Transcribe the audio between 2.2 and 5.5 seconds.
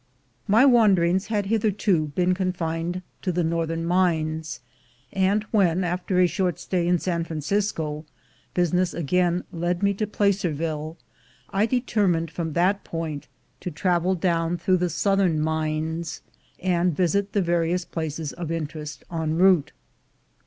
confined to the northern mines, and